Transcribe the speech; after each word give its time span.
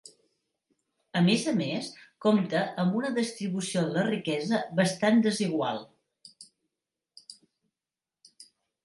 A 1.19 1.21
més 1.25 1.41
a 1.49 1.51
més 1.57 1.89
compta 2.25 2.61
amb 2.83 2.97
una 2.99 3.11
distribució 3.17 3.83
de 3.89 3.93
la 3.99 4.05
riquesa 4.07 4.63
bastant 4.81 5.21
desigual. 5.29 5.79